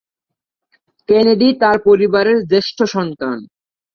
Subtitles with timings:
[1.09, 3.37] Kennedy তার পরিবারের জ্যেষ্ঠ সন্তান।